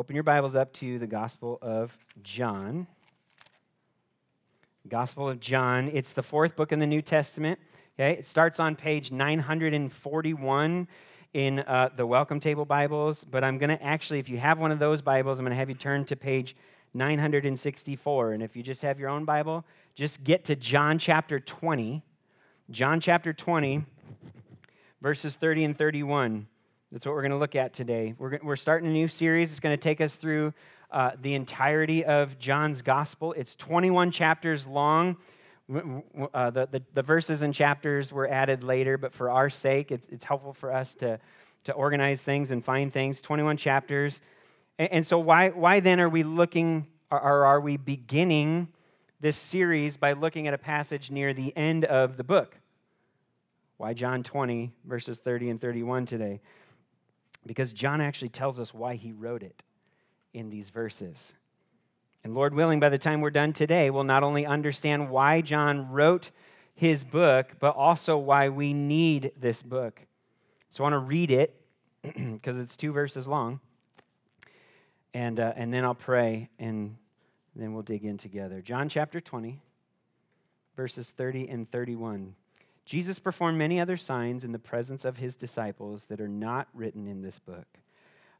[0.00, 2.86] open your Bibles up to the Gospel of John.
[4.88, 5.90] Gospel of John.
[5.92, 7.58] It's the fourth book in the New Testament.
[7.98, 10.88] Okay, it starts on page 941
[11.34, 14.72] in uh, the Welcome Table Bibles, but I'm going to actually, if you have one
[14.72, 16.56] of those Bibles, I'm going to have you turn to page
[16.94, 18.32] 964.
[18.32, 22.02] And if you just have your own Bible, just get to John chapter 20.
[22.70, 23.84] John chapter 20,
[25.02, 26.46] verses 30 and 31.
[26.92, 28.14] That's what we're going to look at today.
[28.18, 29.52] We're, we're starting a new series.
[29.52, 30.52] It's going to take us through
[30.90, 33.32] uh, the entirety of John's gospel.
[33.34, 35.16] It's 21 chapters long.
[36.34, 40.08] Uh, the, the, the, verses and chapters were added later, but for our sake, it's,
[40.10, 41.20] it's helpful for us to,
[41.62, 43.20] to organize things and find things.
[43.20, 44.20] 21 chapters.
[44.80, 48.66] And, and so, why, why then are we looking, or are we beginning
[49.20, 52.56] this series by looking at a passage near the end of the book?
[53.76, 56.40] Why John 20, verses 30 and 31 today?
[57.46, 59.62] Because John actually tells us why he wrote it
[60.34, 61.32] in these verses.
[62.22, 65.90] And Lord willing, by the time we're done today, we'll not only understand why John
[65.90, 66.30] wrote
[66.74, 70.00] his book, but also why we need this book.
[70.70, 71.54] So I want to read it
[72.02, 73.60] because it's two verses long.
[75.14, 76.96] And, uh, and then I'll pray and
[77.56, 78.60] then we'll dig in together.
[78.60, 79.60] John chapter 20,
[80.76, 82.34] verses 30 and 31.
[82.84, 87.06] Jesus performed many other signs in the presence of his disciples that are not written
[87.06, 87.66] in this book.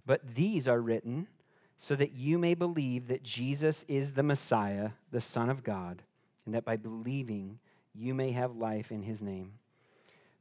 [0.06, 1.28] But these are written
[1.76, 6.02] so that you may believe that Jesus is the Messiah, the Son of God,
[6.44, 7.58] and that by believing
[7.94, 9.52] you may have life in his name.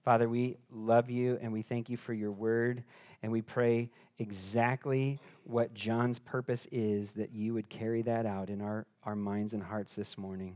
[0.03, 2.83] Father, we love you and we thank you for your word,
[3.22, 8.61] and we pray exactly what John's purpose is that you would carry that out in
[8.61, 10.55] our, our minds and hearts this morning,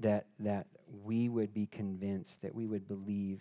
[0.00, 0.66] that, that
[1.02, 3.40] we would be convinced, that we would believe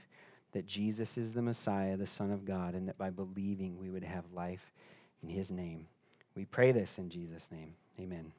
[0.53, 4.03] that Jesus is the Messiah, the Son of God, and that by believing we would
[4.03, 4.71] have life
[5.21, 5.87] in his name.
[6.35, 7.73] We pray this in Jesus' name.
[7.99, 8.31] Amen.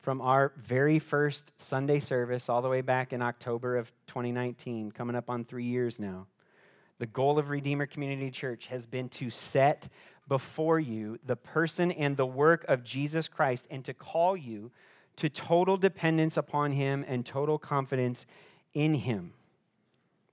[0.00, 5.14] From our very first Sunday service, all the way back in October of 2019, coming
[5.14, 6.26] up on three years now,
[6.98, 9.88] the goal of Redeemer Community Church has been to set
[10.28, 14.70] before you the person and the work of Jesus Christ and to call you
[15.16, 18.26] to total dependence upon Him and total confidence
[18.74, 19.32] in Him.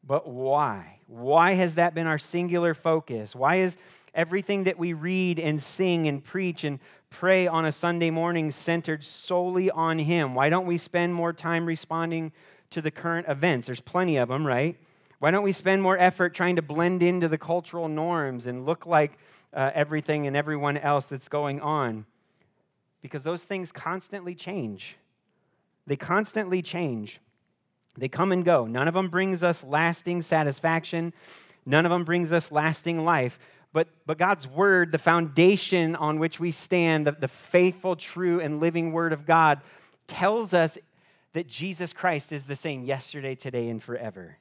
[0.04, 1.00] But why?
[1.08, 3.36] Why has that been our singular focus?
[3.36, 3.78] Why is
[4.14, 6.80] everything that we read and sing and preach and
[7.10, 10.36] pray on a Sunday morning centered solely on Him?
[10.36, 12.32] Why don't we spend more time responding
[12.72, 13.66] to the current events?
[13.66, 14.78] There's plenty of them, right?
[15.20, 18.86] Why don't we spend more effort trying to blend into the cultural norms and look
[18.86, 19.18] like
[19.54, 22.06] uh, everything and everyone else that's going on?
[23.02, 24.96] Because those things constantly change.
[25.88, 27.20] They constantly change.
[27.98, 28.66] They come and go.
[28.66, 31.14] None of them brings us lasting satisfaction.
[31.66, 33.40] None of them brings us lasting life.
[33.72, 38.60] But, but God's word, the foundation on which we stand, the, the faithful, true, and
[38.60, 39.62] living word of God,
[40.08, 40.78] tells us
[41.34, 44.38] that Jesus Christ is the same yesterday, today, and forever.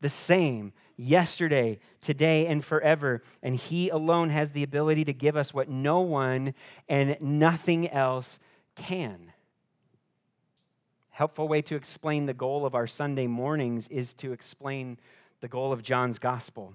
[0.00, 3.22] The same yesterday, today, and forever.
[3.42, 6.54] And He alone has the ability to give us what no one
[6.88, 8.38] and nothing else
[8.74, 9.32] can.
[11.10, 14.98] Helpful way to explain the goal of our Sunday mornings is to explain
[15.40, 16.74] the goal of John's gospel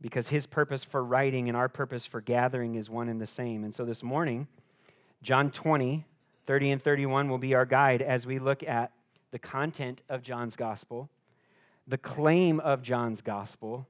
[0.00, 3.64] because his purpose for writing and our purpose for gathering is one and the same.
[3.64, 4.48] And so this morning,
[5.22, 6.04] John 20,
[6.46, 8.92] 30 and 31 will be our guide as we look at
[9.30, 11.08] the content of John's gospel,
[11.90, 13.86] the claim of John's gospel,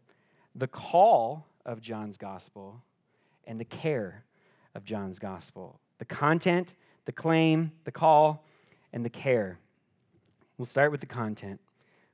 [0.54, 2.80] the call of John's gospel,
[3.46, 4.24] and the care
[4.74, 5.78] of John's gospel.
[5.98, 6.74] The content,
[7.04, 8.42] the claim, the call,
[8.94, 9.58] and the care.
[10.56, 11.60] We'll start with the content.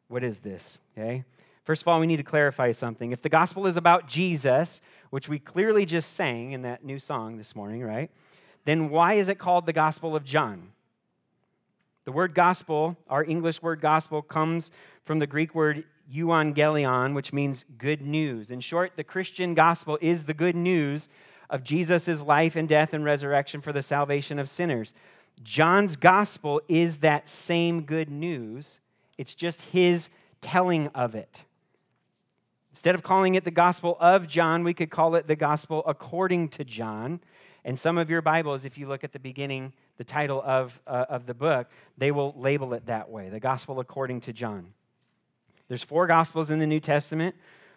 [0.08, 0.78] What is this?
[0.98, 1.24] Okay?
[1.62, 3.12] First of all, we need to clarify something.
[3.12, 4.80] If the gospel is about Jesus,
[5.10, 8.10] which we clearly just sang in that new song this morning, right?
[8.64, 10.72] Then why is it called the Gospel of John?
[12.06, 14.70] The word gospel, our English word gospel, comes
[15.04, 18.52] from the Greek word euangelion, which means good news.
[18.52, 21.08] In short, the Christian gospel is the good news
[21.50, 24.94] of Jesus' life and death and resurrection for the salvation of sinners.
[25.42, 28.80] John's gospel is that same good news,
[29.18, 30.08] it's just his
[30.40, 31.42] telling of it.
[32.70, 36.50] Instead of calling it the Gospel of John, we could call it the Gospel according
[36.50, 37.20] to John.
[37.64, 41.06] And some of your Bibles, if you look at the beginning, the title of, uh,
[41.08, 44.72] of the book, they will label it that way the Gospel according to John.
[45.68, 47.34] There's four Gospels in the New Testament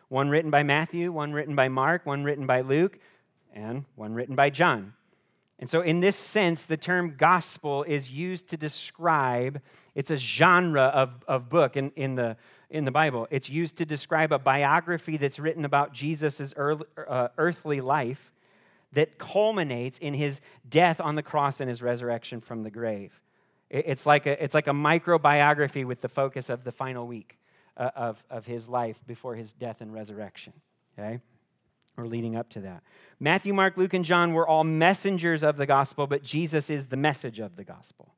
[0.10, 2.98] one written by Matthew, one written by Mark, one written by Luke,
[3.54, 4.94] and one written by John.
[5.60, 9.62] And so, in this sense, the term gospel is used to describe,
[9.94, 12.38] it's a genre of, of book in, in the
[12.69, 13.27] in the Bible.
[13.31, 18.31] It's used to describe a biography that's written about Jesus' uh, earthly life
[18.94, 23.12] that culminates in his death on the cross and his resurrection from the grave.
[23.69, 27.38] It's like a, it's like a microbiography with the focus of the final week
[27.77, 30.53] uh, of, of his life before his death and resurrection.
[30.97, 31.19] Okay?
[31.97, 32.81] Or leading up to that.
[33.19, 36.97] Matthew, Mark, Luke, and John were all messengers of the gospel, but Jesus is the
[36.97, 38.13] message of the gospel.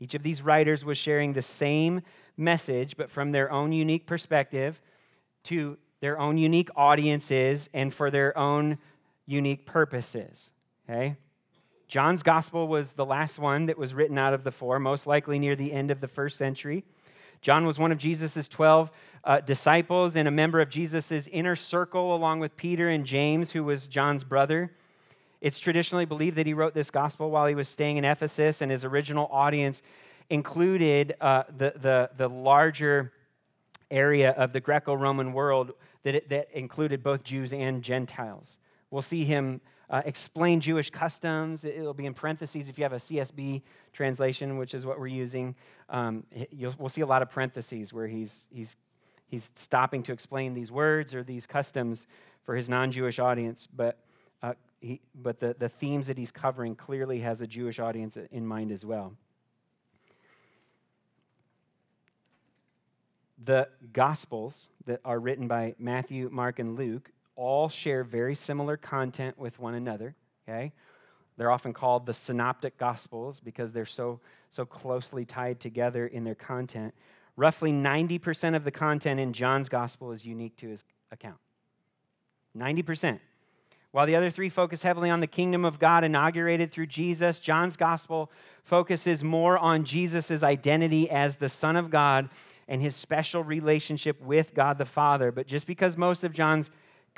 [0.00, 2.02] Each of these writers was sharing the same
[2.36, 4.80] message, but from their own unique perspective
[5.44, 8.78] to their own unique audiences and for their own
[9.28, 10.50] unique purposes.
[10.88, 11.14] Okay?
[11.86, 15.38] John's gospel was the last one that was written out of the four, most likely
[15.38, 16.84] near the end of the first century.
[17.40, 18.90] John was one of Jesus' 12
[19.24, 23.62] uh, disciples and a member of Jesus' inner circle, along with Peter and James, who
[23.62, 24.72] was John's brother.
[25.40, 28.70] It's traditionally believed that he wrote this gospel while he was staying in Ephesus, and
[28.70, 29.82] his original audience
[30.30, 33.12] included uh, the, the, the larger
[33.90, 35.72] area of the Greco Roman world
[36.02, 38.58] that, it, that included both Jews and Gentiles.
[38.90, 41.64] We'll see him uh, explain Jewish customs.
[41.64, 43.62] It'll be in parentheses if you have a CSB
[43.92, 45.54] translation, which is what we're using.
[45.88, 46.24] Um,
[46.78, 48.76] we'll see a lot of parentheses where he's, he's,
[49.28, 52.06] he's stopping to explain these words or these customs
[52.44, 53.68] for his non Jewish audience.
[53.74, 53.98] But,
[54.42, 58.46] uh, he, but the, the themes that he's covering clearly has a Jewish audience in
[58.46, 59.14] mind as well.
[63.44, 69.38] The Gospels that are written by Matthew, Mark, and Luke all share very similar content
[69.38, 70.14] with one another,
[70.46, 70.72] okay?
[71.36, 74.18] They're often called the synoptic gospels because they're so,
[74.50, 76.92] so closely tied together in their content.
[77.36, 80.82] Roughly 90% of the content in John's gospel is unique to his
[81.12, 81.38] account.
[82.56, 83.20] 90%.
[83.92, 87.76] While the other three focus heavily on the kingdom of God inaugurated through Jesus, John's
[87.76, 88.32] gospel
[88.64, 92.28] focuses more on Jesus' identity as the Son of God
[92.66, 95.30] and his special relationship with God the Father.
[95.30, 96.68] But just because most of John's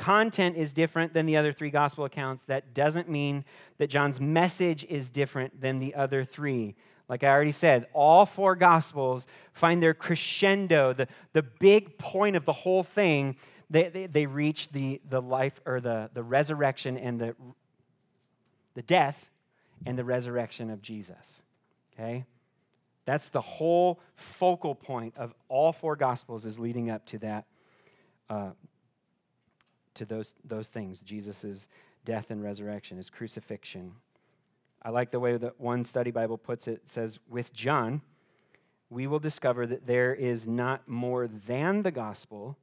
[0.01, 3.45] content is different than the other three gospel accounts, that doesn't mean
[3.79, 6.75] that John's message is different than the other three.
[7.09, 12.45] Like I already said, all four gospels find their crescendo, the, the big point of
[12.45, 13.37] the whole thing.
[13.69, 17.37] They, they, they reach the, the life or the, the resurrection and the,
[18.75, 19.31] the death
[19.87, 21.43] and the resurrection of Jesus.
[21.95, 22.25] Okay?
[23.05, 24.01] That's the whole
[24.39, 27.45] focal point of all four gospels is leading up to that,
[28.29, 28.51] uh,
[30.01, 31.67] to those, those things Jesus'
[32.07, 33.93] death and resurrection, his crucifixion.
[34.83, 36.73] I like the way that one study Bible puts it.
[36.73, 38.01] it says, with John,
[38.89, 42.57] we will discover that there is not more than the gospel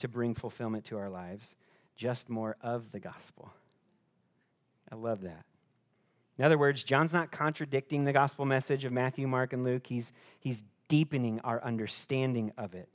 [0.00, 1.54] to bring fulfillment to our lives,
[1.96, 3.50] just more of the gospel.
[4.90, 5.44] I love that.
[6.38, 9.86] In other words, John's not contradicting the gospel message of Matthew, Mark, and Luke.
[9.86, 12.90] He's, he's deepening our understanding of it.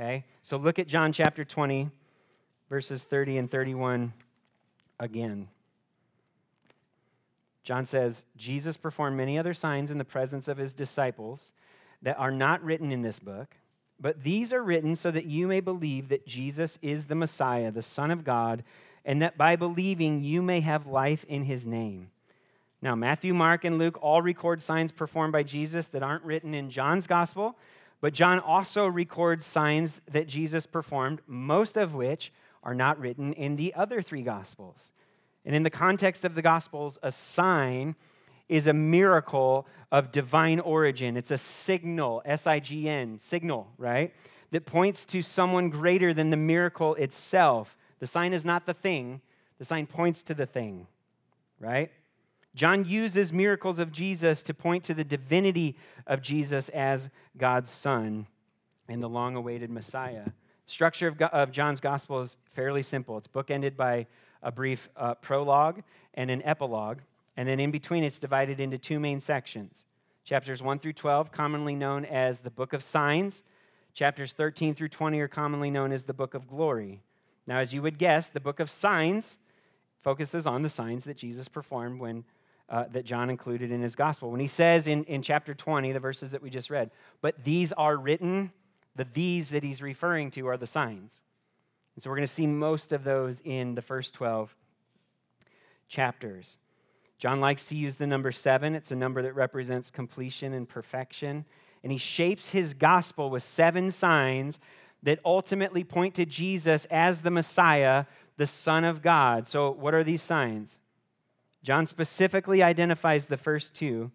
[0.00, 0.24] Okay?
[0.40, 1.90] So look at John chapter 20,
[2.68, 4.12] verses 30 and 31
[5.00, 5.48] again.
[7.64, 11.52] John says, Jesus performed many other signs in the presence of his disciples
[12.02, 13.48] that are not written in this book,
[14.00, 17.82] but these are written so that you may believe that Jesus is the Messiah, the
[17.82, 18.64] Son of God,
[19.04, 22.10] and that by believing you may have life in his name.
[22.80, 26.70] Now, Matthew, Mark, and Luke all record signs performed by Jesus that aren't written in
[26.70, 27.56] John's gospel,
[28.00, 32.32] but John also records signs that Jesus performed, most of which
[32.62, 34.92] are not written in the other three Gospels.
[35.44, 37.94] And in the context of the Gospels, a sign
[38.48, 41.16] is a miracle of divine origin.
[41.16, 44.12] It's a signal, S I G N, signal, right?
[44.50, 47.76] That points to someone greater than the miracle itself.
[47.98, 49.20] The sign is not the thing,
[49.58, 50.86] the sign points to the thing,
[51.60, 51.90] right?
[52.54, 58.26] John uses miracles of Jesus to point to the divinity of Jesus as God's Son
[58.88, 60.24] and the long awaited Messiah.
[60.68, 63.16] Structure of, of John's gospel is fairly simple.
[63.16, 64.06] It's bookended by
[64.42, 65.82] a brief uh, prologue
[66.12, 66.98] and an epilogue,
[67.38, 69.86] and then in between it's divided into two main sections.
[70.26, 73.42] Chapters 1 through 12, commonly known as the book of signs.
[73.94, 77.00] Chapters 13 through 20 are commonly known as the book of glory.
[77.46, 79.38] Now, as you would guess, the book of signs
[80.02, 82.24] focuses on the signs that Jesus performed when
[82.68, 84.30] uh, that John included in his gospel.
[84.30, 86.90] When he says in, in chapter 20, the verses that we just read,
[87.22, 88.52] but these are written
[88.98, 91.20] the these that he's referring to are the signs.
[91.94, 94.54] And so we're going to see most of those in the first 12
[95.88, 96.58] chapters.
[97.16, 101.44] John likes to use the number seven, it's a number that represents completion and perfection.
[101.84, 104.58] And he shapes his gospel with seven signs
[105.04, 108.04] that ultimately point to Jesus as the Messiah,
[108.36, 109.46] the Son of God.
[109.46, 110.80] So, what are these signs?
[111.62, 114.10] John specifically identifies the first two,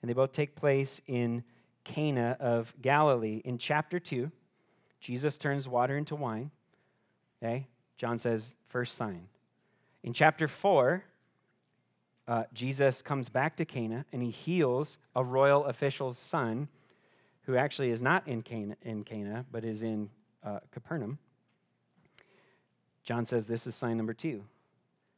[0.00, 1.44] and they both take place in
[1.84, 3.42] Cana of Galilee.
[3.44, 4.30] In chapter 2,
[5.00, 6.50] Jesus turns water into wine.
[7.42, 7.66] Okay?
[7.96, 9.26] John says, first sign.
[10.02, 11.04] In chapter 4,
[12.28, 16.68] uh, Jesus comes back to Cana and he heals a royal official's son
[17.42, 20.08] who actually is not in Cana, in Cana but is in
[20.44, 21.18] uh, Capernaum.
[23.04, 24.44] John says this is sign number two.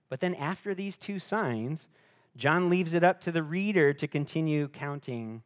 [0.09, 1.89] But then after these two signs,
[2.37, 5.43] John leaves it up to the reader to continue counting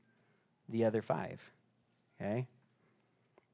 [0.68, 1.40] the other five.
[2.20, 2.46] Okay?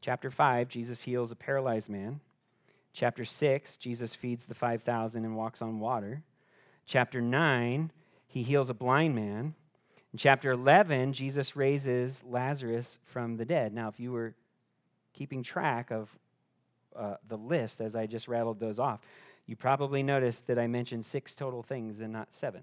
[0.00, 2.20] Chapter 5, Jesus heals a paralyzed man.
[2.92, 6.22] Chapter 6, Jesus feeds the 5,000 and walks on water.
[6.86, 7.90] Chapter 9,
[8.26, 9.54] he heals a blind man.
[10.12, 13.72] In chapter 11, Jesus raises Lazarus from the dead.
[13.72, 14.34] Now, if you were
[15.12, 16.08] keeping track of
[16.94, 19.00] uh, the list as I just rattled those off,
[19.46, 22.62] you probably noticed that I mentioned six total things and not seven.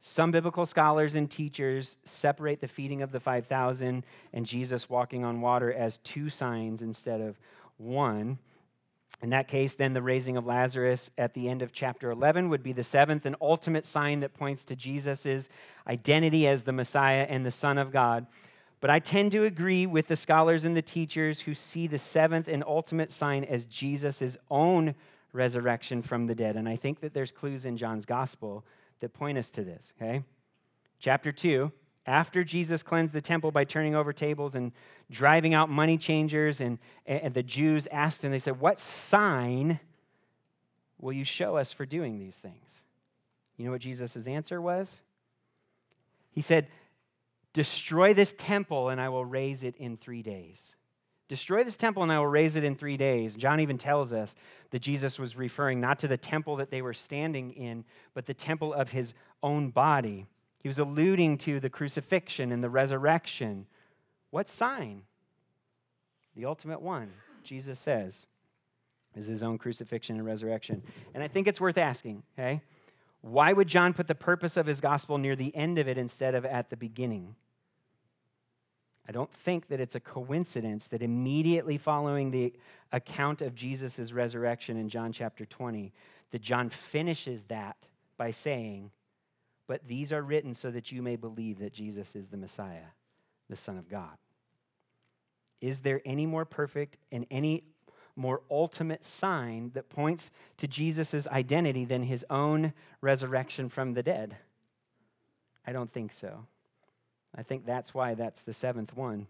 [0.00, 5.40] Some biblical scholars and teachers separate the feeding of the 5,000 and Jesus walking on
[5.40, 7.36] water as two signs instead of
[7.78, 8.38] one.
[9.22, 12.62] In that case, then the raising of Lazarus at the end of chapter 11 would
[12.62, 15.48] be the seventh and ultimate sign that points to Jesus'
[15.88, 18.26] identity as the Messiah and the Son of God.
[18.80, 22.46] But I tend to agree with the scholars and the teachers who see the seventh
[22.46, 24.94] and ultimate sign as Jesus' own
[25.32, 26.54] resurrection from the dead.
[26.54, 28.64] And I think that there's clues in John's gospel
[29.00, 30.22] that point us to this, okay?
[30.98, 31.70] Chapter 2,
[32.06, 34.72] after Jesus cleansed the temple by turning over tables and
[35.10, 39.78] driving out money changers, and, and the Jews asked him, they said, What sign
[40.98, 42.70] will you show us for doing these things?
[43.56, 44.88] You know what Jesus' answer was?
[46.30, 46.68] He said,
[47.52, 50.74] Destroy this temple, and I will raise it in three days.
[51.28, 53.36] Destroy this temple, and I will raise it in three days.
[53.36, 54.34] John even tells us
[54.70, 58.34] that Jesus was referring not to the temple that they were standing in, but the
[58.34, 60.26] temple of his own body.
[60.62, 63.66] He was alluding to the crucifixion and the resurrection.
[64.30, 65.02] What sign?
[66.34, 67.10] The ultimate one,
[67.42, 68.26] Jesus says,
[69.14, 70.82] is his own crucifixion and resurrection.
[71.14, 72.62] And I think it's worth asking, okay?
[73.20, 76.34] Why would John put the purpose of his gospel near the end of it instead
[76.34, 77.34] of at the beginning?
[79.08, 82.52] I don't think that it's a coincidence that immediately following the
[82.92, 85.92] account of Jesus' resurrection in John chapter 20,
[86.30, 87.76] that John finishes that
[88.18, 88.90] by saying,
[89.66, 92.88] But these are written so that you may believe that Jesus is the Messiah,
[93.48, 94.16] the Son of God.
[95.62, 97.64] Is there any more perfect and any
[98.14, 104.36] more ultimate sign that points to Jesus' identity than his own resurrection from the dead?
[105.66, 106.46] I don't think so.
[107.36, 109.26] I think that's why that's the seventh one.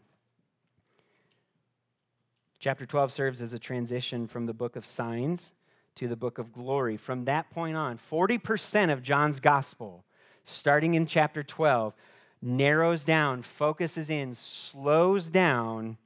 [2.61, 5.53] Chapter 12 serves as a transition from the book of signs
[5.97, 6.97] to the book of glory.
[6.97, 10.05] From that point on, 40% of John's gospel,
[10.45, 11.95] starting in chapter 12,
[12.43, 15.97] narrows down, focuses in, slows down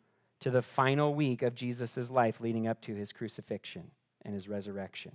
[0.41, 3.91] to the final week of Jesus' life leading up to his crucifixion
[4.25, 5.13] and his resurrection.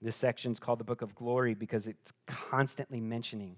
[0.00, 3.56] This section is called the book of glory because it's constantly mentioning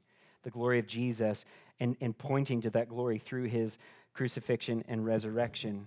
[0.49, 1.45] the glory of Jesus
[1.79, 3.77] and, and pointing to that glory through his
[4.15, 5.87] crucifixion and resurrection.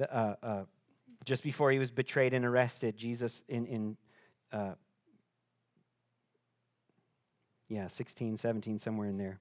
[0.00, 0.62] Uh, uh,
[1.26, 3.96] just before he was betrayed and arrested, Jesus in, in
[4.50, 4.72] uh,
[7.68, 9.38] yeah, 16, 17, somewhere in there.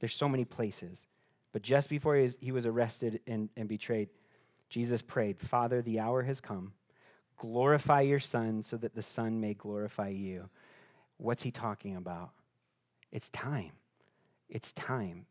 [0.00, 1.06] There's so many places.
[1.52, 4.08] But just before he was, he was arrested and, and betrayed,
[4.68, 6.72] Jesus prayed, Father, the hour has come.
[7.38, 10.48] Glorify your Son so that the Son may glorify you.
[11.18, 12.30] What's he talking about?
[13.12, 13.72] It's time.
[14.48, 15.26] It's time.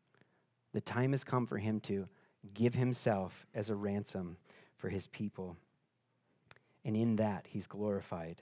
[0.73, 2.07] The time has come for him to
[2.53, 4.37] give himself as a ransom
[4.77, 5.57] for his people.
[6.85, 8.41] And in that, he's glorified.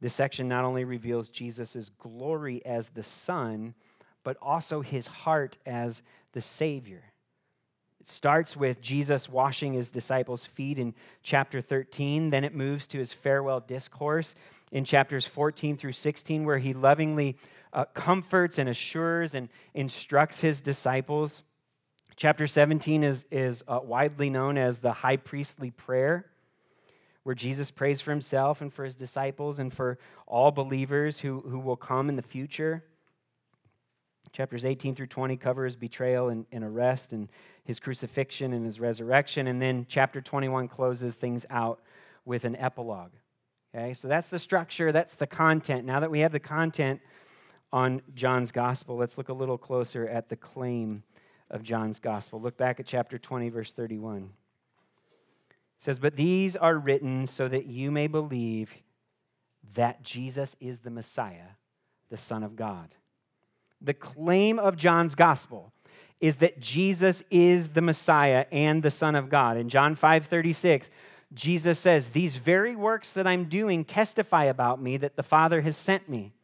[0.00, 3.74] This section not only reveals Jesus' glory as the Son,
[4.22, 6.02] but also his heart as
[6.32, 7.02] the Savior.
[8.00, 12.30] It starts with Jesus washing his disciples' feet in chapter 13.
[12.30, 14.34] Then it moves to his farewell discourse
[14.72, 17.38] in chapters 14 through 16, where he lovingly
[17.74, 21.42] uh, comforts and assures and instructs his disciples.
[22.16, 26.26] Chapter 17 is, is uh, widely known as the high priestly prayer,
[27.24, 31.58] where Jesus prays for himself and for his disciples and for all believers who, who
[31.58, 32.84] will come in the future.
[34.32, 37.28] Chapters 18 through 20 cover his betrayal and, and arrest and
[37.64, 39.48] his crucifixion and his resurrection.
[39.48, 41.80] And then chapter 21 closes things out
[42.24, 43.12] with an epilogue.
[43.74, 45.84] Okay, so that's the structure, that's the content.
[45.84, 47.00] Now that we have the content,
[47.74, 51.02] on John's gospel, let's look a little closer at the claim
[51.50, 52.40] of John's gospel.
[52.40, 54.22] Look back at chapter 20, verse 31.
[54.22, 54.28] It
[55.78, 58.70] says, But these are written so that you may believe
[59.74, 61.50] that Jesus is the Messiah,
[62.10, 62.94] the Son of God.
[63.82, 65.72] The claim of John's gospel
[66.20, 69.56] is that Jesus is the Messiah and the Son of God.
[69.56, 70.90] In John 5 36,
[71.32, 75.76] Jesus says, These very works that I'm doing testify about me that the Father has
[75.76, 76.34] sent me.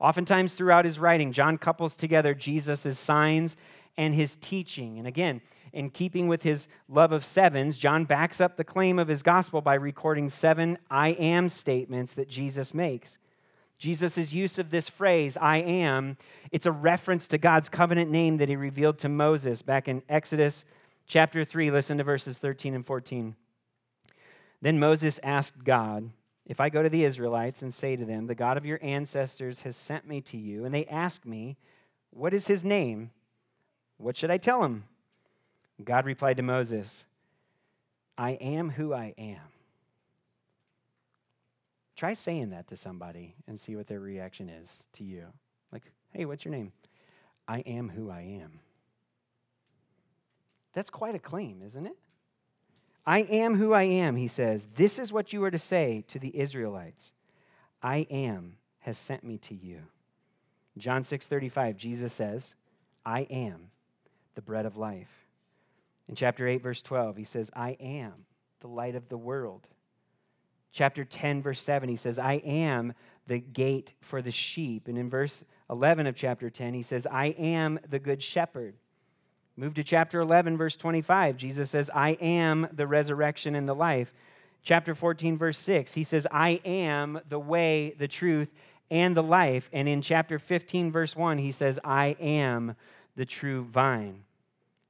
[0.00, 3.56] Oftentimes throughout his writing, John couples together Jesus' signs
[3.96, 4.98] and his teaching.
[4.98, 5.40] And again,
[5.72, 9.60] in keeping with his love of sevens, John backs up the claim of his gospel
[9.60, 13.18] by recording seven I am statements that Jesus makes.
[13.78, 16.16] Jesus' use of this phrase, I am,
[16.50, 20.64] it's a reference to God's covenant name that he revealed to Moses back in Exodus
[21.06, 21.70] chapter 3.
[21.70, 23.36] Listen to verses 13 and 14.
[24.60, 26.10] Then Moses asked God,
[26.48, 29.60] If I go to the Israelites and say to them, The God of your ancestors
[29.60, 31.58] has sent me to you, and they ask me,
[32.10, 33.10] What is his name?
[33.98, 34.84] What should I tell him?
[35.84, 37.04] God replied to Moses,
[38.16, 39.40] I am who I am.
[41.96, 45.26] Try saying that to somebody and see what their reaction is to you.
[45.72, 46.72] Like, hey, what's your name?
[47.46, 48.60] I am who I am.
[50.72, 51.96] That's quite a claim, isn't it?
[53.08, 54.68] I am who I am, he says.
[54.76, 57.14] This is what you are to say to the Israelites.
[57.82, 59.80] I am has sent me to you.
[60.76, 62.54] John 6:35 Jesus says,
[63.06, 63.70] I am
[64.34, 65.08] the bread of life.
[66.10, 68.12] In chapter 8 verse 12 he says, I am
[68.60, 69.66] the light of the world.
[70.70, 72.92] Chapter 10 verse 7 he says, I am
[73.26, 74.86] the gate for the sheep.
[74.86, 78.74] And in verse 11 of chapter 10 he says, I am the good shepherd.
[79.58, 81.36] Move to chapter 11, verse 25.
[81.36, 84.14] Jesus says, I am the resurrection and the life.
[84.62, 88.48] Chapter 14, verse 6, he says, I am the way, the truth,
[88.88, 89.68] and the life.
[89.72, 92.76] And in chapter 15, verse 1, he says, I am
[93.16, 94.22] the true vine.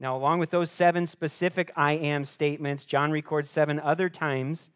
[0.00, 4.68] Now, along with those seven specific I am statements, John records seven other times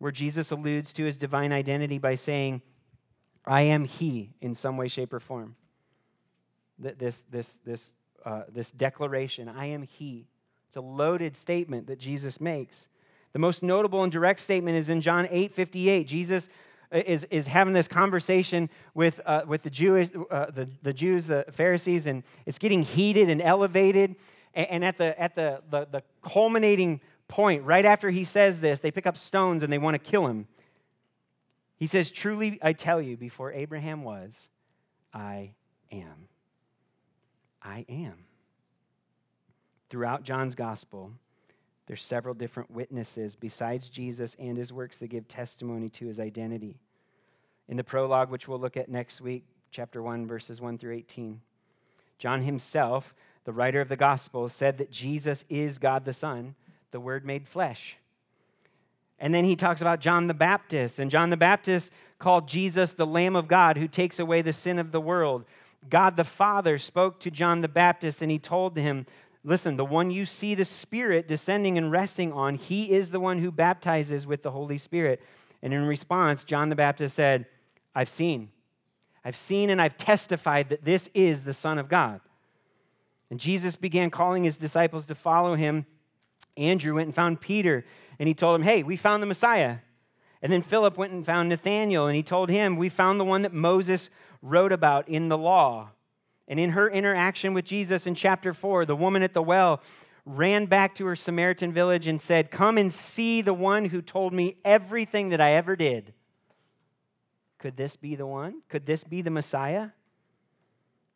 [0.00, 2.60] where Jesus alludes to his divine identity by saying,
[3.46, 5.56] I am he in some way, shape, or form.
[6.78, 7.90] This, this, this
[8.24, 10.26] uh, this declaration I am He.
[10.68, 12.88] It's a loaded statement that Jesus makes.
[13.32, 16.06] The most notable and direct statement is in John 8 58.
[16.06, 16.48] Jesus
[16.92, 21.26] uh, is, is having this conversation with, uh, with the, Jewish, uh, the, the Jews,
[21.26, 24.16] the Pharisees, and it's getting heated and elevated.
[24.54, 28.78] And, and at, the, at the, the, the culminating point, right after he says this,
[28.78, 30.46] they pick up stones and they want to kill him.
[31.76, 34.48] He says, Truly, I tell you, before Abraham was,
[35.12, 35.52] I
[35.90, 36.28] am.
[37.64, 38.14] I am.
[39.88, 41.10] Throughout John's gospel,
[41.86, 46.76] there's several different witnesses besides Jesus and his works that give testimony to his identity.
[47.68, 51.40] In the prologue, which we'll look at next week, chapter 1, verses 1 through 18,
[52.18, 56.54] John himself, the writer of the gospel, said that Jesus is God the Son,
[56.90, 57.96] the Word made flesh.
[59.18, 63.06] And then he talks about John the Baptist, and John the Baptist called Jesus the
[63.06, 65.44] Lamb of God who takes away the sin of the world.
[65.90, 69.06] God the Father spoke to John the Baptist and he told him,
[69.46, 73.38] Listen, the one you see the Spirit descending and resting on, he is the one
[73.38, 75.22] who baptizes with the Holy Spirit.
[75.62, 77.44] And in response, John the Baptist said,
[77.94, 78.48] I've seen.
[79.22, 82.20] I've seen and I've testified that this is the Son of God.
[83.30, 85.86] And Jesus began calling his disciples to follow him.
[86.56, 87.84] Andrew went and found Peter
[88.18, 89.78] and he told him, Hey, we found the Messiah.
[90.40, 93.42] And then Philip went and found Nathanael and he told him, We found the one
[93.42, 94.10] that Moses
[94.44, 95.88] wrote about in the law.
[96.46, 99.80] And in her interaction with Jesus in chapter 4, the woman at the well
[100.26, 104.32] ran back to her Samaritan village and said, Come and see the one who told
[104.32, 106.12] me everything that I ever did.
[107.58, 108.60] Could this be the one?
[108.68, 109.88] Could this be the Messiah?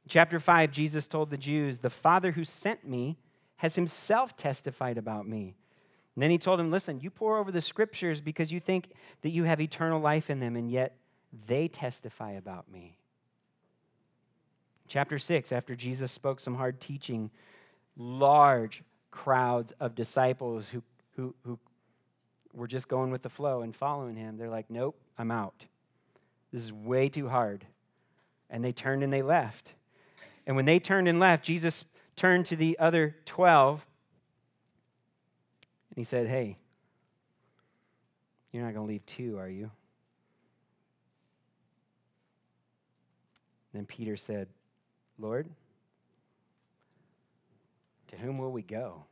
[0.09, 3.19] Chapter 5, Jesus told the Jews, The Father who sent me
[3.57, 5.55] has himself testified about me.
[6.15, 8.89] And then he told them, Listen, you pore over the scriptures because you think
[9.21, 10.97] that you have eternal life in them, and yet
[11.47, 12.97] they testify about me.
[14.89, 17.31] Chapter 6, after Jesus spoke some hard teaching,
[17.97, 20.83] large crowds of disciples who,
[21.17, 21.59] who, who
[22.55, 25.65] were just going with the flow and following him, they're like, nope, I'm out.
[26.53, 27.67] This is way too hard.
[28.51, 29.73] And they turned and they left.
[30.47, 31.85] And when they turned and left, Jesus
[32.17, 33.85] turned to the other 12
[35.91, 36.57] and he said, Hey,
[38.53, 39.71] you're not going to leave too, are you?
[43.75, 44.49] Then Peter said,
[45.19, 45.49] Lord,
[48.09, 49.05] to whom will we go?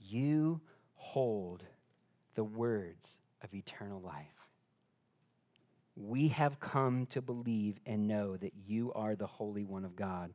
[0.00, 0.60] You
[0.94, 1.62] hold
[2.34, 4.26] the words of eternal life.
[5.96, 10.32] We have come to believe and know that you are the Holy One of God.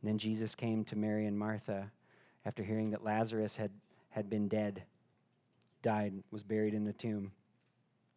[0.00, 1.90] And then Jesus came to Mary and Martha
[2.44, 3.70] after hearing that Lazarus had,
[4.10, 4.82] had been dead,
[5.82, 7.30] died, was buried in the tomb.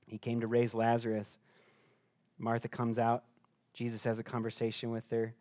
[0.08, 1.38] He came to raise Lazarus.
[2.40, 3.24] Martha comes out.
[3.74, 5.34] Jesus has a conversation with her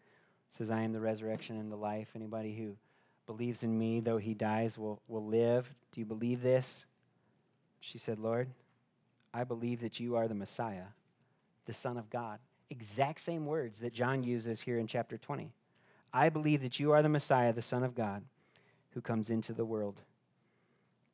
[0.51, 2.09] says, I am the resurrection and the life.
[2.15, 2.77] Anybody who
[3.27, 5.69] believes in me, though he dies, will, will live.
[5.93, 6.85] Do you believe this?
[7.81, 8.49] She said, Lord,
[9.35, 10.87] I believe that you are the Messiah,
[11.67, 12.39] the Son of God.
[12.71, 15.53] Exact same words that John uses here in chapter 20.
[16.13, 18.23] I believe that you are the Messiah, the Son of God,
[18.91, 20.01] who comes into the world.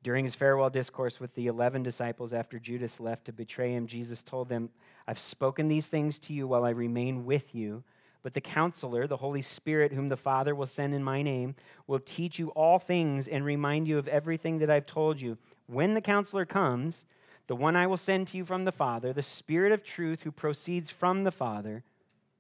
[0.03, 4.23] During his farewell discourse with the 11 disciples after Judas left to betray him, Jesus
[4.23, 4.71] told them,
[5.07, 7.85] I've spoken these things to you while I remain with you.
[8.23, 11.57] But the counselor, the Holy Spirit, whom the Father will send in my name,
[11.87, 15.37] will teach you all things and remind you of everything that I've told you.
[15.67, 17.05] When the counselor comes,
[17.49, 20.31] the one I will send to you from the Father, the Spirit of truth who
[20.31, 21.83] proceeds from the Father,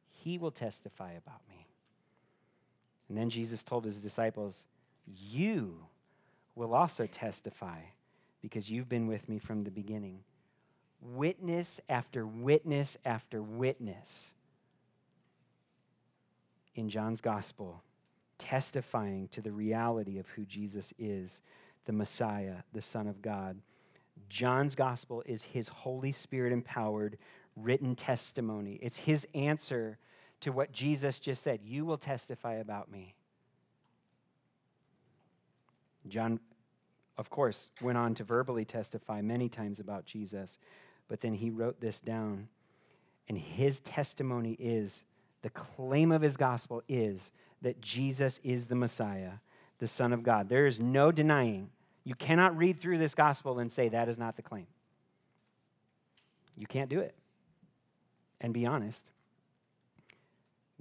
[0.08, 1.66] he will testify about me.
[3.08, 4.64] And then Jesus told his disciples,
[5.06, 5.74] You
[6.54, 7.80] will also testify
[8.40, 10.20] because you've been with me from the beginning.
[11.00, 14.32] Witness after witness after witness
[16.74, 17.82] in John's gospel,
[18.38, 21.42] testifying to the reality of who Jesus is,
[21.84, 23.56] the Messiah, the Son of God.
[24.28, 27.18] John's gospel is his Holy Spirit empowered
[27.56, 28.78] written testimony.
[28.82, 29.98] It's his answer
[30.40, 33.14] to what Jesus just said You will testify about me.
[36.08, 36.40] John,
[37.16, 40.58] of course, went on to verbally testify many times about Jesus,
[41.08, 42.48] but then he wrote this down.
[43.28, 45.04] And his testimony is
[45.42, 49.32] the claim of his gospel is that Jesus is the Messiah,
[49.78, 50.48] the Son of God.
[50.48, 51.68] There is no denying.
[52.04, 54.66] You cannot read through this gospel and say that is not the claim.
[56.56, 57.14] You can't do it.
[58.40, 59.10] And be honest.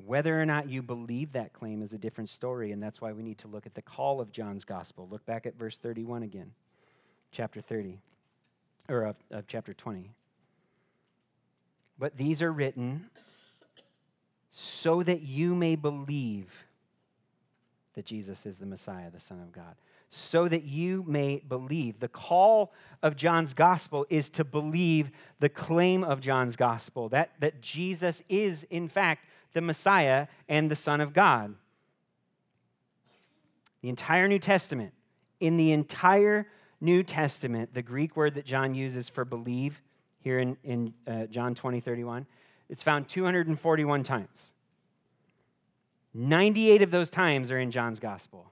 [0.05, 3.21] Whether or not you believe that claim is a different story, and that's why we
[3.21, 5.07] need to look at the call of John's gospel.
[5.11, 6.51] Look back at verse 31 again,
[7.31, 7.99] chapter 30,
[8.89, 10.09] or of, of chapter 20.
[11.99, 13.05] But these are written
[14.51, 16.47] so that you may believe
[17.95, 19.75] that Jesus is the Messiah, the Son of God.
[20.09, 21.99] So that you may believe.
[21.99, 27.61] The call of John's gospel is to believe the claim of John's gospel that, that
[27.61, 31.55] Jesus is, in fact, the Messiah and the Son of God.
[33.81, 34.93] The entire New Testament,
[35.39, 36.47] in the entire
[36.81, 39.81] New Testament, the Greek word that John uses for believe
[40.19, 42.25] here in, in uh, John 20, 31,
[42.71, 44.53] it's found 241 times.
[46.13, 48.49] 98 of those times are in John's gospel.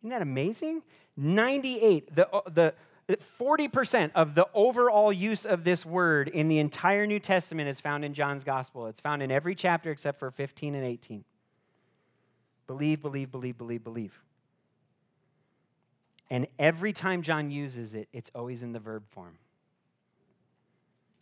[0.00, 0.82] Isn't that amazing?
[1.16, 2.74] 98, the, uh, the
[3.40, 8.04] 40% of the overall use of this word in the entire New Testament is found
[8.04, 8.88] in John's gospel.
[8.88, 11.24] It's found in every chapter except for 15 and 18.
[12.66, 14.20] Believe, believe, believe, believe, believe.
[16.30, 19.38] And every time John uses it, it's always in the verb form.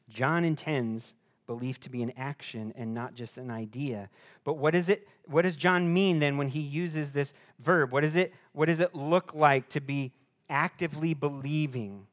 [0.09, 1.15] John intends
[1.51, 4.09] belief to be an action and not just an idea.
[4.45, 7.91] But what is it what does John mean then when he uses this verb?
[7.91, 10.13] What is it what does it look like to be
[10.49, 12.07] actively believing?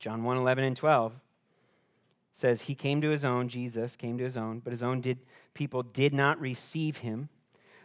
[0.00, 1.12] John 1 11 and 12
[2.32, 5.18] says he came to his own, Jesus came to his own, but his own did,
[5.54, 7.28] people did not receive him.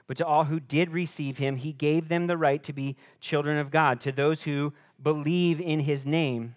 [0.07, 3.59] But to all who did receive him, he gave them the right to be children
[3.59, 6.55] of God, to those who believe in his name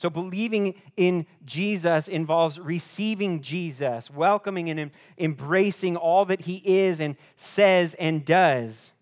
[0.00, 7.16] so, believing in Jesus involves receiving Jesus, welcoming and embracing all that he is and
[7.36, 8.92] says and does.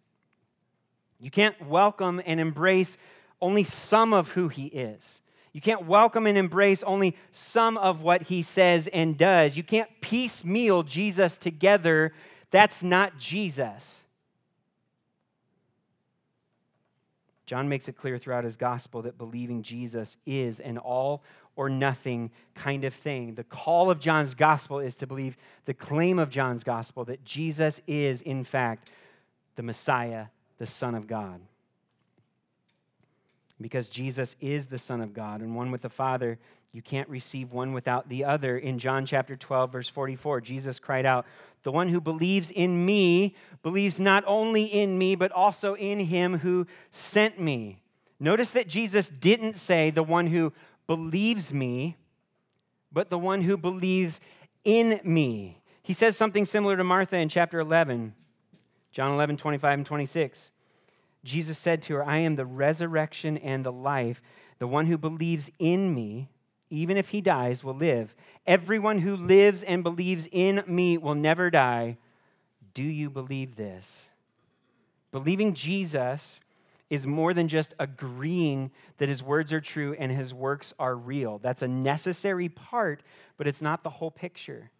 [1.20, 2.96] You can't welcome and embrace
[3.40, 5.20] only some of who he is.
[5.52, 9.56] You can't welcome and embrace only some of what he says and does.
[9.56, 12.12] You can't piecemeal Jesus together.
[12.50, 14.02] That's not Jesus.
[17.48, 21.22] John makes it clear throughout his gospel that believing Jesus is an all
[21.56, 23.34] or nothing kind of thing.
[23.34, 25.34] The call of John's gospel is to believe
[25.64, 28.92] the claim of John's gospel that Jesus is, in fact,
[29.56, 30.26] the Messiah,
[30.58, 31.40] the Son of God.
[33.62, 36.38] Because Jesus is the Son of God and one with the Father,
[36.72, 38.58] you can't receive one without the other.
[38.58, 41.26] In John chapter 12, verse 44, Jesus cried out,
[41.62, 46.38] The one who believes in me believes not only in me, but also in him
[46.38, 47.80] who sent me.
[48.20, 50.52] Notice that Jesus didn't say, The one who
[50.86, 51.96] believes me,
[52.92, 54.20] but the one who believes
[54.64, 55.58] in me.
[55.82, 58.12] He says something similar to Martha in chapter 11,
[58.92, 60.50] John 11, 25 and 26.
[61.24, 64.20] Jesus said to her, I am the resurrection and the life.
[64.58, 66.28] The one who believes in me,
[66.70, 68.14] even if he dies, will live.
[68.46, 71.96] Everyone who lives and believes in me will never die.
[72.74, 73.86] Do you believe this?
[75.10, 76.40] Believing Jesus
[76.90, 81.38] is more than just agreeing that his words are true and his works are real.
[81.38, 83.02] That's a necessary part,
[83.36, 84.70] but it's not the whole picture.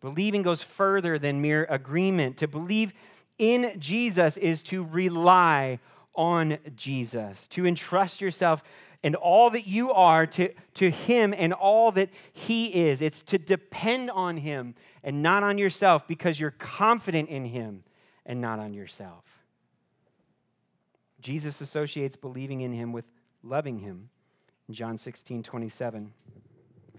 [0.00, 2.38] Believing goes further than mere agreement.
[2.38, 2.92] To believe
[3.38, 5.78] in Jesus is to rely
[6.14, 8.62] on Jesus, to entrust yourself
[9.02, 13.02] and all that you are to, to Him and all that He is.
[13.02, 17.82] It's to depend on Him and not on yourself because you're confident in Him
[18.24, 19.24] and not on yourself.
[21.20, 23.04] Jesus associates believing in Him with
[23.42, 24.08] loving Him.
[24.68, 26.12] In John 16, 27.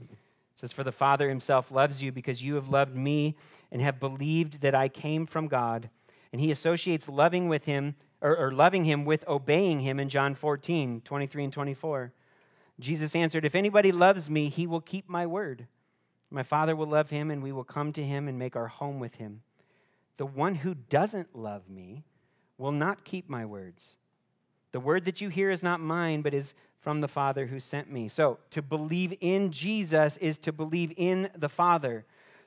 [0.02, 0.18] It
[0.56, 3.38] says, For the Father Himself loves you because you have loved me
[3.72, 5.90] and have believed that I came from God.
[6.32, 10.34] And He associates loving with Him or, or loving him with obeying him in John
[10.34, 12.14] 14, 23 and 24.
[12.80, 15.68] Jesus answered, If anybody loves me, he will keep my word.
[16.32, 19.00] My Father will love him, and we will come to him and make our home
[19.00, 19.42] with him.
[20.18, 22.06] The one who doesn't love me
[22.58, 23.98] will not keep my words.
[24.72, 27.92] The word that you hear is not mine, but is from the Father who sent
[27.92, 28.08] me.
[28.08, 32.06] So, to believe in Jesus is to believe in the Father.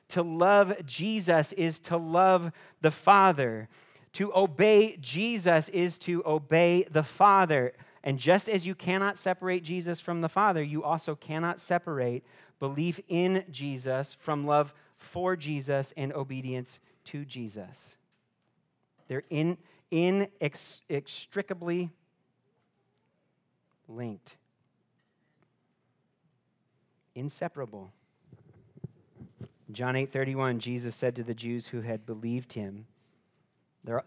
[0.09, 3.69] To love Jesus is to love the Father.
[4.17, 7.73] To obey Jesus is to obey the Father.
[8.03, 12.23] And just as you cannot separate Jesus from the Father, you also cannot separate
[12.59, 17.95] belief in Jesus from love for Jesus and obedience to Jesus.
[19.07, 19.55] They're in,
[19.91, 21.91] inextricably
[23.87, 24.35] linked,
[27.13, 27.91] inseparable.
[29.71, 32.87] John 8:31 Jesus said to the Jews who had believed him,
[33.87, 34.03] they're,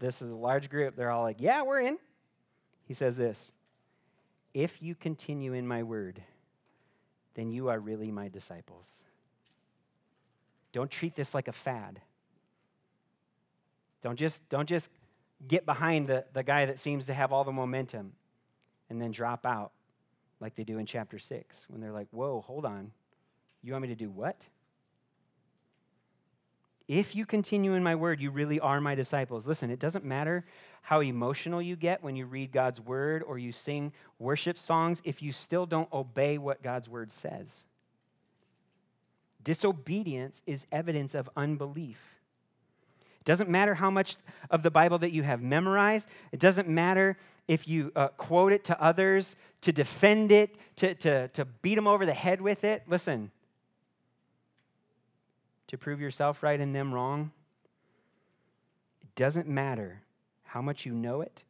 [0.00, 0.96] this is a large group.
[0.96, 1.98] They're all like, Yeah, we're in.
[2.86, 3.52] He says this
[4.52, 6.20] If you continue in my word,
[7.34, 8.86] then you are really my disciples.
[10.72, 12.00] Don't treat this like a fad.
[14.02, 14.88] Don't just, don't just
[15.46, 18.12] get behind the, the guy that seems to have all the momentum
[18.88, 19.72] and then drop out
[20.40, 22.90] like they do in chapter 6 when they're like, Whoa, hold on.
[23.62, 24.40] You want me to do what?
[26.90, 29.46] If you continue in my word, you really are my disciples.
[29.46, 30.44] Listen, it doesn't matter
[30.82, 35.22] how emotional you get when you read God's word or you sing worship songs if
[35.22, 37.46] you still don't obey what God's word says.
[39.44, 42.00] Disobedience is evidence of unbelief.
[43.20, 44.16] It doesn't matter how much
[44.50, 46.08] of the Bible that you have memorized.
[46.32, 51.28] It doesn't matter if you uh, quote it to others to defend it, to, to,
[51.28, 52.82] to beat them over the head with it.
[52.88, 53.30] Listen,
[55.70, 57.30] to prove yourself right and them wrong?
[59.00, 60.02] It doesn't matter
[60.42, 61.42] how much you know it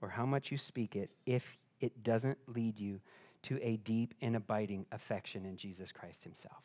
[0.00, 1.44] or how much you speak it if
[1.80, 3.00] it doesn't lead you
[3.42, 6.62] to a deep and abiding affection in Jesus Christ Himself.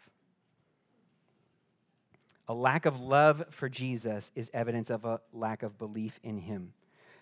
[2.48, 6.74] A lack of love for Jesus is evidence of a lack of belief in Him.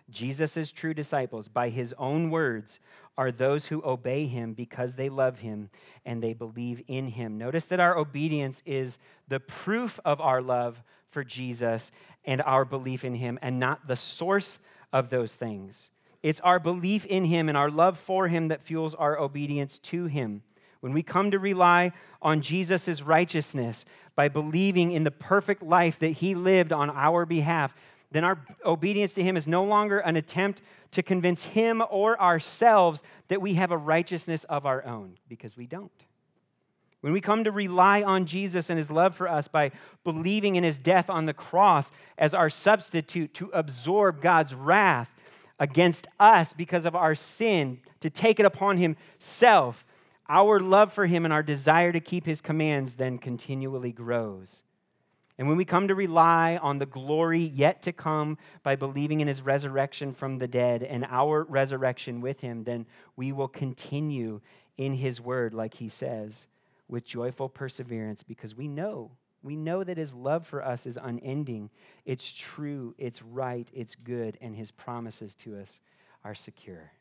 [0.10, 2.80] Jesus' true disciples, by his own words,
[3.18, 5.70] are those who obey him because they love him
[6.06, 7.38] and they believe in him.
[7.38, 11.92] Notice that our obedience is the proof of our love for Jesus
[12.26, 14.58] and our belief in him, and not the source
[14.94, 15.90] of those things.
[16.24, 20.06] It's our belief in him and our love for him that fuels our obedience to
[20.06, 20.44] him.
[20.82, 23.86] When we come to rely on Jesus' righteousness
[24.16, 27.74] by believing in the perfect life that he lived on our behalf,
[28.12, 33.02] then our obedience to Him is no longer an attempt to convince Him or ourselves
[33.30, 35.91] that we have a righteousness of our own, because we don't.
[37.00, 39.71] When we come to rely on Jesus and His love for us by
[40.04, 45.10] believing in His death on the cross as our substitute to absorb God's wrath
[45.60, 49.86] against us because of our sin, to take it upon Himself,
[50.28, 54.63] our love for Him and our desire to keep His commands then continually grows.
[55.41, 59.27] And when we come to rely on the glory yet to come by believing in
[59.27, 64.39] his resurrection from the dead and our resurrection with him, then we will continue
[64.77, 66.45] in his word, like he says,
[66.89, 69.10] with joyful perseverance because we know,
[69.41, 71.71] we know that his love for us is unending.
[72.06, 75.80] It's true, it's right, it's good, and his promises to us
[76.23, 76.91] are secure.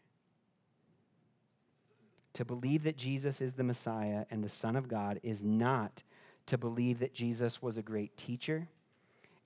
[2.32, 6.02] To believe that Jesus is the Messiah and the Son of God is not
[6.50, 8.68] to believe that Jesus was a great teacher.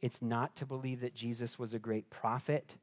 [0.01, 2.77] It's not to believe that Jesus was a great prophet.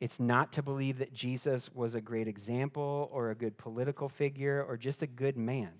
[0.00, 4.64] It's not to believe that Jesus was a great example or a good political figure
[4.68, 5.70] or just a good man.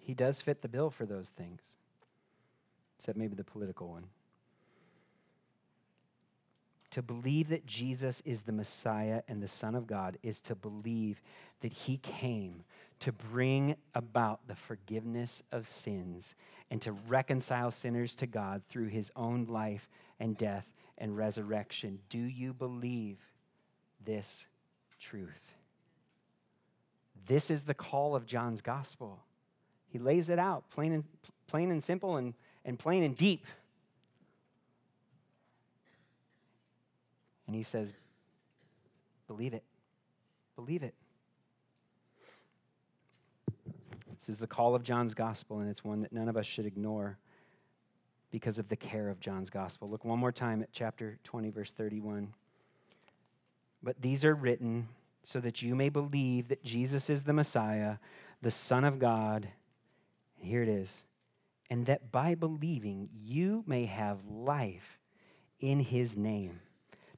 [0.00, 1.60] He does fit the bill for those things,
[2.98, 4.06] except maybe the political one.
[6.92, 11.20] To believe that Jesus is the Messiah and the Son of God is to believe
[11.60, 12.64] that he came
[13.00, 16.34] to bring about the forgiveness of sins
[16.70, 20.66] and to reconcile sinners to God through his own life and death
[20.98, 21.98] and resurrection.
[22.10, 23.18] Do you believe
[24.04, 24.46] this
[25.00, 25.54] truth?
[27.26, 29.18] This is the call of John's gospel.
[29.88, 31.04] He lays it out plain and,
[31.46, 33.46] plain and simple and, and plain and deep.
[37.50, 37.90] And he says,
[39.26, 39.64] Believe it.
[40.54, 40.94] Believe it.
[44.08, 46.64] This is the call of John's gospel, and it's one that none of us should
[46.64, 47.18] ignore
[48.30, 49.90] because of the care of John's gospel.
[49.90, 52.32] Look one more time at chapter 20, verse 31.
[53.82, 54.86] But these are written
[55.24, 57.96] so that you may believe that Jesus is the Messiah,
[58.42, 59.48] the Son of God.
[60.36, 61.02] Here it is.
[61.68, 65.00] And that by believing you may have life
[65.58, 66.60] in his name.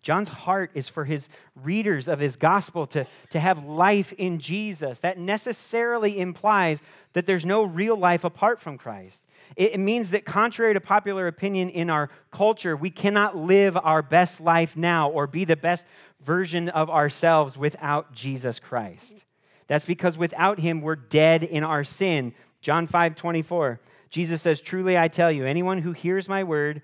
[0.02, 1.28] John's heart is for his
[1.62, 4.98] readers of his gospel to, to have life in Jesus.
[4.98, 9.22] That necessarily implies that there's no real life apart from Christ.
[9.54, 14.02] It, it means that, contrary to popular opinion in our culture, we cannot live our
[14.02, 15.84] best life now or be the best
[16.24, 19.24] version of ourselves without Jesus Christ.
[19.68, 22.34] That's because without him, we're dead in our sin.
[22.60, 26.82] John 5 24, Jesus says, Truly I tell you, anyone who hears my word,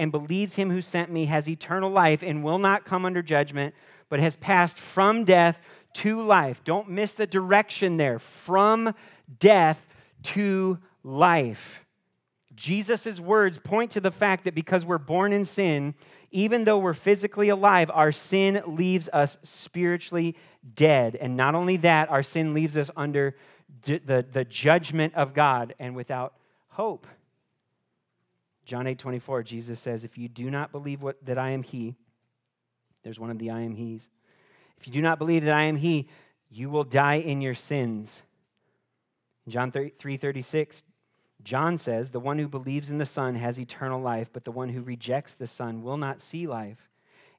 [0.00, 3.74] and believes him who sent me has eternal life and will not come under judgment,
[4.08, 5.58] but has passed from death
[5.92, 6.62] to life.
[6.64, 8.94] Don't miss the direction there from
[9.38, 9.78] death
[10.22, 11.84] to life.
[12.54, 15.94] Jesus' words point to the fact that because we're born in sin,
[16.30, 20.34] even though we're physically alive, our sin leaves us spiritually
[20.76, 21.14] dead.
[21.16, 23.36] And not only that, our sin leaves us under
[23.84, 26.32] the, the judgment of God and without
[26.68, 27.06] hope.
[28.70, 31.96] John 8 24, Jesus says, If you do not believe what, that I am He,
[33.02, 34.08] there's one of the I am He's.
[34.78, 36.06] If you do not believe that I am He,
[36.50, 38.22] you will die in your sins.
[39.48, 40.84] John 3 36,
[41.42, 44.68] John says, The one who believes in the Son has eternal life, but the one
[44.68, 46.78] who rejects the Son will not see life.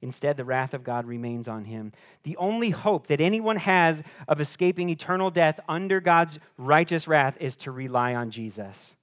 [0.01, 1.93] Instead, the wrath of God remains on him.
[2.23, 7.55] The only hope that anyone has of escaping eternal death under God's righteous wrath is
[7.57, 8.97] to rely on Jesus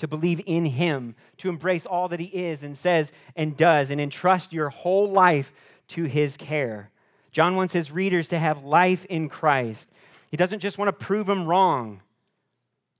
[0.00, 4.00] to believe in Him, to embrace all that He is and says and does, and
[4.00, 5.52] entrust your whole life
[5.88, 6.90] to His care.
[7.32, 9.88] John wants his readers to have life in Christ.
[10.30, 12.02] He doesn't just want to prove them wrong,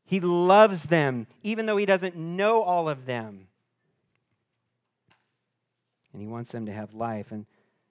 [0.04, 3.46] He loves them, even though He doesn't know all of them.
[6.12, 7.32] And He wants them to have life.
[7.32, 7.46] And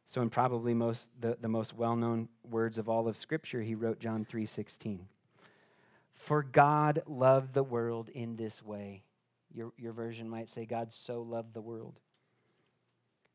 [0.05, 3.75] so, in probably most, the, the most well known words of all of Scripture, He
[3.75, 5.07] wrote John 3 16.
[6.19, 9.03] For God loved the world in this way.
[9.53, 11.95] Your, your version might say, God so loved the world.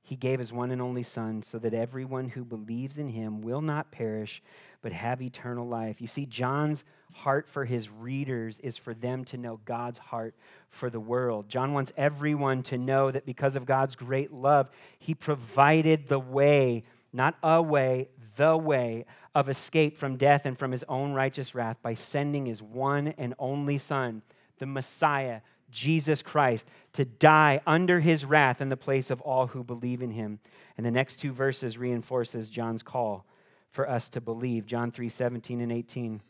[0.02, 3.62] He gave his one and only Son so that everyone who believes in him will
[3.62, 4.42] not perish,
[4.82, 5.98] but have eternal life.
[5.98, 10.34] You see, John's heart for his readers is for them to know God's heart
[10.68, 11.48] for the world.
[11.48, 14.68] John wants everyone to know that because of God's great love,
[14.98, 16.82] he provided the way,
[17.14, 21.76] not a way, the way of escape from death and from his own righteous wrath
[21.82, 24.22] by sending his one and only Son,
[24.58, 29.64] the Messiah, Jesus Christ, to die under his wrath in the place of all who
[29.64, 30.38] believe in him.
[30.76, 33.26] And the next two verses reinforces John's call
[33.72, 34.66] for us to believe.
[34.66, 36.20] John 3 17 and 18.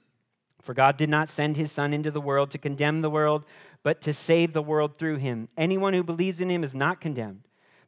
[0.63, 3.45] For God did not send his Son into the world to condemn the world,
[3.83, 5.49] but to save the world through him.
[5.59, 7.43] Anyone who believes in him is not condemned,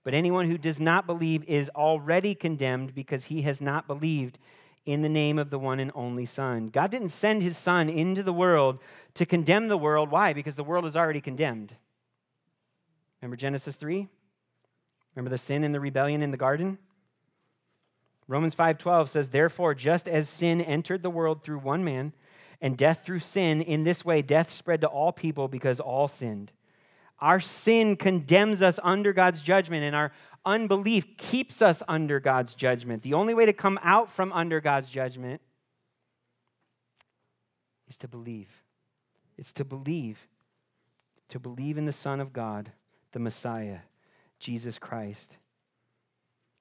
[0.07, 4.39] but anyone who does not believe is already condemned because he has not believed
[4.85, 6.69] in the name of the one and only Son.
[6.69, 8.79] God didn't send his Son into the world
[9.15, 10.13] to condemn the world.
[10.13, 10.33] Why?
[10.33, 11.75] Because the world is already condemned.
[13.21, 14.07] Remember Genesis 3?
[15.17, 16.79] Remember the sin and the rebellion in the garden?
[18.29, 22.13] Romans 5:12 says, "Therefore, just as sin entered the world through one man,
[22.61, 26.53] and death through sin, in this way death spread to all people because all sinned."
[27.19, 30.13] Our sin condemns us under God's judgment, and our
[30.45, 33.03] unbelief keeps us under God's judgment.
[33.03, 35.41] The only way to come out from under God's judgment
[37.89, 38.49] is to believe.
[39.39, 40.19] It's to believe.
[41.31, 42.71] To believe in the Son of God,
[43.13, 43.79] the Messiah,
[44.39, 45.37] Jesus Christ.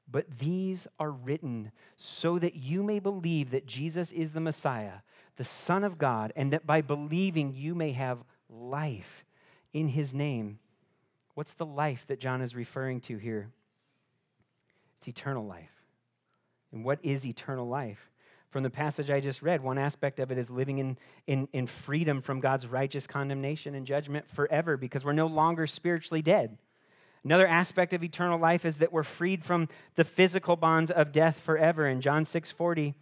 [0.09, 4.99] But these are written so that you may believe that Jesus is the Messiah,
[5.35, 9.24] the Son of God, and that by believing you may have life
[9.75, 10.57] in his name.
[11.33, 13.49] What's the life that John is referring to here?
[14.97, 15.69] It's eternal life.
[16.71, 17.99] And what is eternal life?
[18.51, 20.97] From the passage I just read, one aspect of it is living in,
[21.27, 26.21] in, in freedom from God's righteous condemnation and judgment forever because we're no longer spiritually
[26.21, 26.57] dead.
[27.25, 31.41] Another aspect of eternal life is that we're freed from the physical bonds of death
[31.43, 31.85] forever.
[31.89, 32.93] In John 6 40,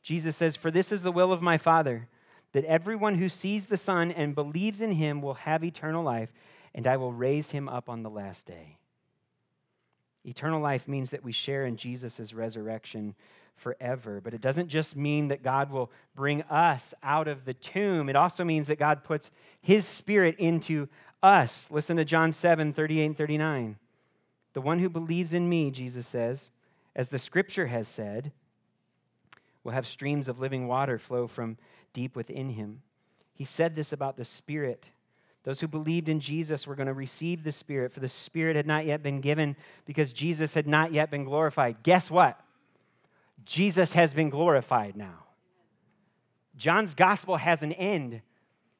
[0.00, 2.06] Jesus says, For this is the will of my Father,
[2.52, 6.32] that everyone who sees the Son and believes in him will have eternal life,
[6.74, 8.76] and I will raise him up on the last day.
[10.24, 13.14] Eternal life means that we share in Jesus' resurrection
[13.56, 14.20] forever.
[14.22, 18.16] But it doesn't just mean that God will bring us out of the tomb, it
[18.16, 19.30] also means that God puts
[19.60, 20.88] his spirit into
[21.22, 21.68] us.
[21.70, 23.76] Listen to John 7 38 and 39.
[24.52, 26.50] The one who believes in me, Jesus says,
[26.96, 28.32] As the scripture has said,
[29.62, 31.56] will have streams of living water flow from
[31.92, 32.82] deep within him.
[33.34, 34.84] He said this about the Spirit.
[35.44, 38.66] Those who believed in Jesus were going to receive the Spirit, for the Spirit had
[38.66, 41.82] not yet been given because Jesus had not yet been glorified.
[41.82, 42.38] Guess what?
[43.46, 45.24] Jesus has been glorified now.
[46.56, 48.20] John's gospel has an end.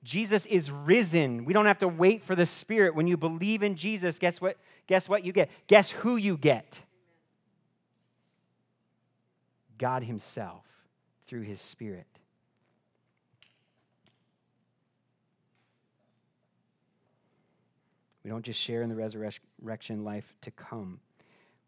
[0.04, 1.44] Jesus is risen.
[1.46, 2.94] We don't have to wait for the Spirit.
[2.94, 4.56] When you believe in Jesus, guess what?
[4.86, 5.48] Guess what you get?
[5.66, 6.78] Guess who you get?
[9.78, 10.64] God Himself
[11.26, 12.06] through His Spirit.
[18.24, 21.00] We don't just share in the resurrection life to come,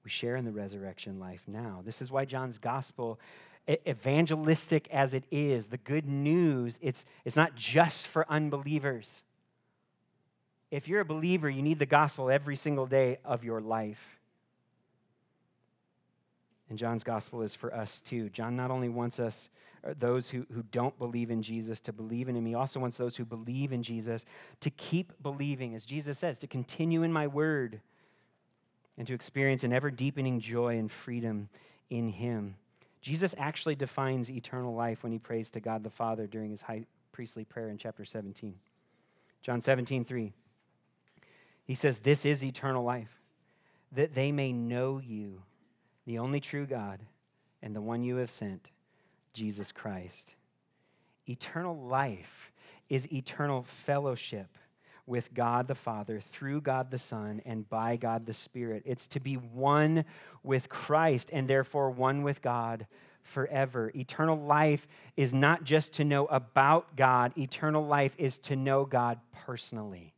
[0.04, 1.82] we share in the resurrection life now.
[1.84, 3.20] This is why John's gospel,
[3.86, 9.22] evangelistic as it is, the good news, it's, it's not just for unbelievers.
[10.72, 14.00] If you're a believer, you need the gospel every single day of your life.
[16.68, 18.30] And John's gospel is for us too.
[18.30, 19.50] John not only wants us,
[19.84, 22.96] Uh, those who, who don't believe in Jesus, to believe in him, he also wants
[22.96, 24.24] those who believe in Jesus
[24.60, 27.80] to keep believing, as Jesus says, to continue in my word
[28.96, 31.48] and to experience an ever deepening joy and freedom
[31.90, 32.54] in him.
[33.00, 36.84] Jesus actually defines eternal life when he prays to God the Father during his high
[37.10, 38.54] priestly prayer in chapter 17.
[39.42, 40.32] John 17, 3.
[41.64, 43.10] He says, This is eternal life,
[43.92, 45.42] that they may know you
[46.06, 47.00] the only true God,
[47.62, 48.70] and the one you have sent,
[49.32, 50.34] Jesus Christ.
[51.28, 52.52] Eternal life
[52.88, 54.48] is eternal fellowship
[55.06, 58.82] with God the Father, through God the Son, and by God the Spirit.
[58.86, 60.04] It's to be one
[60.42, 62.86] with Christ and therefore one with God
[63.22, 63.90] forever.
[63.94, 69.18] Eternal life is not just to know about God, eternal life is to know God
[69.32, 70.12] personally.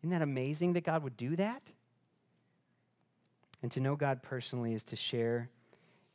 [0.00, 1.62] Isn't that amazing that God would do that?
[3.62, 5.50] And to know God personally is to share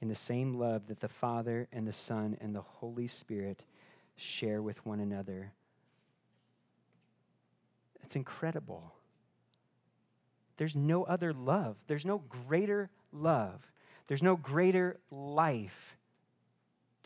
[0.06, 3.64] in the same love that the Father and the Son and the Holy Spirit
[4.18, 5.52] share with one another.
[8.04, 8.94] It's incredible.
[10.58, 13.60] There's no other love, there's no greater love,
[14.06, 15.98] there's no greater life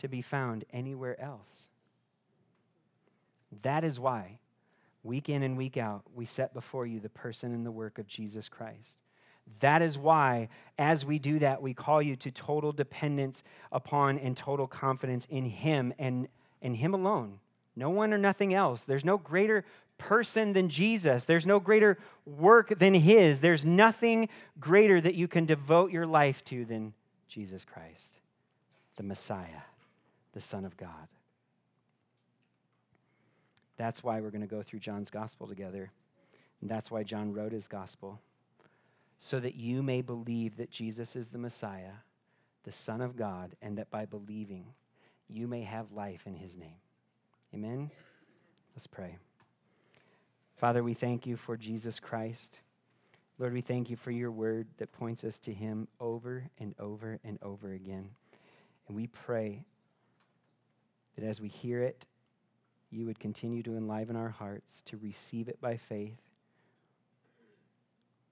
[0.00, 1.68] to be found anywhere else.
[3.62, 4.40] That is why,
[5.04, 8.06] week in and week out, we set before you the person and the work of
[8.06, 8.99] Jesus Christ.
[9.58, 10.48] That is why,
[10.78, 13.42] as we do that, we call you to total dependence
[13.72, 16.28] upon and total confidence in Him and,
[16.62, 17.38] in Him alone.
[17.76, 18.80] No one or nothing else.
[18.86, 19.64] There's no greater
[19.98, 21.24] person than Jesus.
[21.24, 23.40] There's no greater work than His.
[23.40, 24.28] There's nothing
[24.58, 26.94] greater that you can devote your life to than
[27.28, 28.12] Jesus Christ,
[28.96, 29.62] the Messiah,
[30.32, 31.08] the Son of God.
[33.76, 35.90] That's why we're going to go through John's gospel together.
[36.60, 38.20] And that's why John wrote his gospel
[39.22, 41.92] so that you may believe that Jesus is the Messiah,
[42.64, 44.64] the Son of God, and that by believing
[45.28, 46.80] you may have life in his name.
[47.54, 47.90] Amen?
[48.74, 49.18] Let's pray.
[50.56, 52.58] Father, we thank you for Jesus Christ.
[53.38, 57.18] Lord, we thank you for your word that points us to him over and over
[57.22, 58.08] and over again.
[58.88, 59.62] And we pray
[61.16, 62.06] that as we hear it,
[62.90, 66.18] you would continue to enliven our hearts to receive it by faith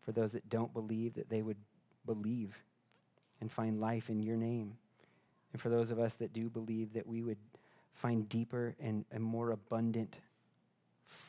[0.08, 1.58] for those that don't believe, that they would
[2.06, 2.56] believe
[3.42, 4.72] and find life in your name.
[5.52, 7.36] And for those of us that do believe, that we would
[7.92, 10.16] find deeper and, and more abundant,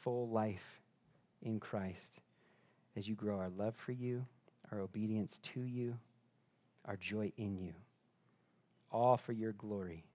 [0.02, 0.80] full life
[1.42, 2.10] in Christ
[2.96, 4.26] as you grow our love for you,
[4.72, 5.94] our obedience to you,
[6.86, 7.74] our joy in you.
[8.94, 10.06] All for your glory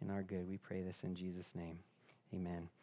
[0.00, 0.48] and our good.
[0.48, 1.78] We pray this in Jesus' name.
[2.34, 2.68] Amen.